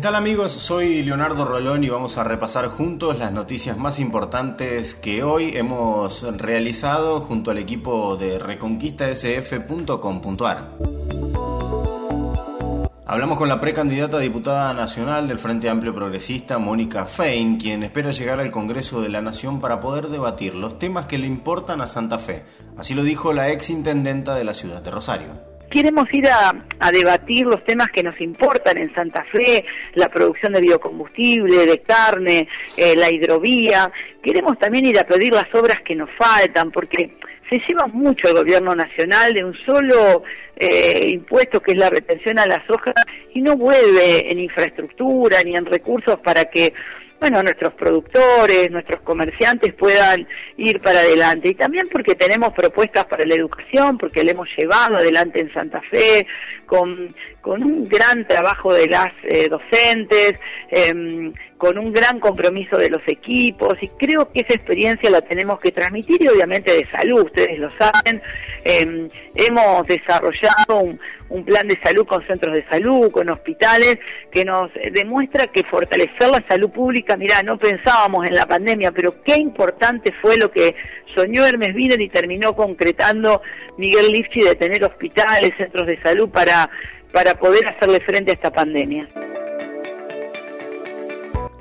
[0.00, 0.52] tal amigos?
[0.52, 6.22] Soy Leonardo Rolón y vamos a repasar juntos las noticias más importantes que hoy hemos
[6.38, 10.70] realizado junto al equipo de reconquistasf.com.ar.
[13.04, 18.10] Hablamos con la precandidata a diputada nacional del Frente Amplio Progresista, Mónica Fein, quien espera
[18.10, 21.86] llegar al Congreso de la Nación para poder debatir los temas que le importan a
[21.86, 22.44] Santa Fe.
[22.78, 26.52] Así lo dijo la ex intendenta de la ciudad de Rosario queremos ir a,
[26.92, 29.64] debatir los temas que nos importan en Santa Fe,
[29.94, 33.90] la producción de biocombustible, de carne, eh, la hidrovía.
[34.22, 37.16] Queremos también ir a pedir las obras que nos faltan, porque
[37.50, 40.22] se lleva mucho el gobierno nacional de un solo
[40.56, 42.94] eh, impuesto que es la retención a las hojas
[43.34, 46.72] y no vuelve en infraestructura ni en recursos para que
[47.20, 51.50] bueno, nuestros productores, nuestros comerciantes puedan ir para adelante.
[51.50, 55.82] Y también porque tenemos propuestas para la educación, porque le hemos llevado adelante en Santa
[55.82, 56.26] Fe,
[56.64, 60.40] con, con un gran trabajo de las eh, docentes,
[60.70, 65.60] em, con un gran compromiso de los equipos, y creo que esa experiencia la tenemos
[65.60, 68.22] que transmitir, y obviamente de salud, ustedes lo saben.
[68.64, 70.80] Em, hemos desarrollado
[71.28, 73.98] un, plan de salud con centros de salud, con hospitales,
[74.30, 79.22] que nos demuestra que fortalecer la salud pública, mira, no pensábamos en la pandemia, pero
[79.22, 80.74] qué importante fue lo que
[81.14, 83.42] soñó Hermes Viner y terminó concretando
[83.76, 86.68] Miguel Lifchi de tener hospitales, centros de salud para,
[87.12, 89.06] para poder hacerle frente a esta pandemia.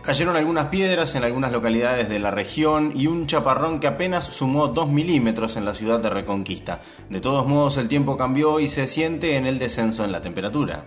[0.09, 4.67] Cayeron algunas piedras en algunas localidades de la región y un chaparrón que apenas sumó
[4.67, 6.81] 2 milímetros en la ciudad de Reconquista.
[7.11, 10.85] De todos modos, el tiempo cambió y se siente en el descenso en la temperatura.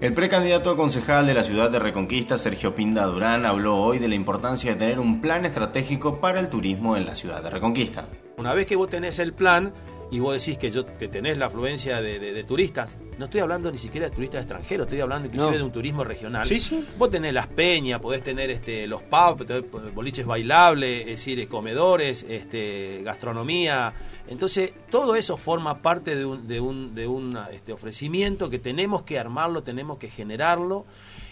[0.00, 4.06] El precandidato a concejal de la ciudad de Reconquista, Sergio Pinda Durán, habló hoy de
[4.06, 8.06] la importancia de tener un plan estratégico para el turismo en la ciudad de Reconquista.
[8.36, 9.74] Una vez que vos tenés el plan
[10.12, 14.08] y vos decís que, yo, tenés la afluencia de turistas, no estoy hablando ni siquiera
[14.08, 16.46] de turistas extranjeros, estoy hablando inclusive de un turismo regional.
[16.46, 16.86] Sí, sí.
[16.96, 19.44] Vos tenés las peñas, podés tener este, los pubs,
[19.92, 23.92] boliches bailables, es decir, comedores, este, gastronomía.
[24.28, 29.02] Entonces, todo eso forma parte de un, de un, de un este, ofrecimiento que tenemos
[29.02, 30.86] que armarlo, tenemos que generarlo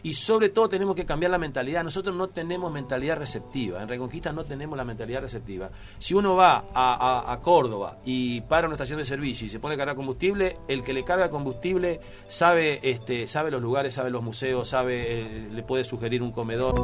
[0.07, 1.83] y sobre todo tenemos que cambiar la mentalidad.
[1.83, 5.69] Nosotros no tenemos mentalidad receptiva, en Reconquista no tenemos la mentalidad receptiva.
[5.99, 9.79] Si uno va a, Córdoba y para una estación de servicio y se pone a
[9.79, 14.69] cargar combustible, el que le carga combustible sabe, este, sabe los lugares, sabe los museos,
[14.69, 16.75] sabe, eh, le puede sugerir un comedor.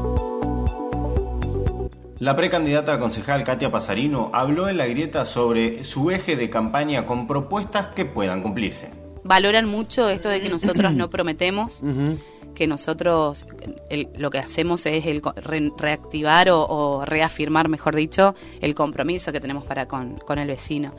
[2.18, 7.06] La precandidata a concejal Katia Pasarino habló en la grieta sobre su eje de campaña
[7.06, 8.90] con propuestas que puedan cumplirse.
[9.22, 11.80] Valoran mucho esto de que nosotros no prometemos
[12.54, 13.46] que nosotros
[14.16, 15.22] lo que hacemos es el
[15.76, 20.94] reactivar o, reafirmar, mejor dicho, el compromiso que tenemos para con, el vecino.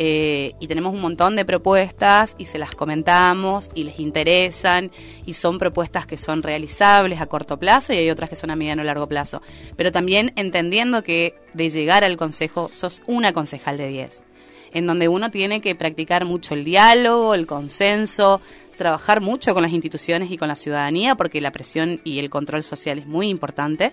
[0.00, 4.92] Eh, y tenemos un montón de propuestas y se las comentamos y les interesan
[5.26, 8.56] y son propuestas que son realizables a corto plazo y hay otras que son a
[8.56, 9.42] mediano o largo plazo.
[9.76, 14.24] Pero también entendiendo que de llegar al consejo sos una concejal de 10
[14.72, 18.40] en donde uno tiene que practicar mucho el diálogo, el consenso,
[18.78, 22.62] trabajar mucho con las instituciones y con la ciudadanía, porque la presión y el control
[22.62, 23.92] social es muy importante.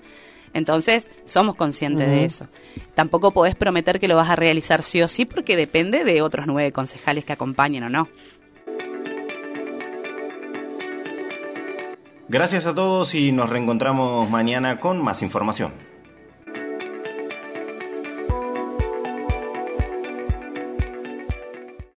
[0.54, 2.48] Entonces, somos conscientes de eso.
[2.94, 6.48] Tampoco podés prometer que lo vas a realizar sí o sí, porque depende de otros
[6.48, 8.08] nueve concejales que acompañen o no.
[12.30, 15.95] Gracias a todos y nos reencontramos mañana con más información.